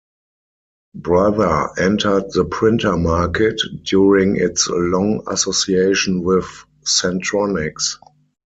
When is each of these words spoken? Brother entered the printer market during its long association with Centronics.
Brother 0.95 1.69
entered 1.79 2.31
the 2.31 2.45
printer 2.45 2.97
market 2.97 3.61
during 3.83 4.35
its 4.35 4.67
long 4.67 5.21
association 5.27 6.23
with 6.23 6.47
Centronics. 6.83 7.97